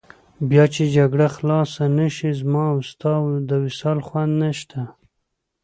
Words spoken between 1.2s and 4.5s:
خلاصه نه شي، زما او ستا د وصال خوند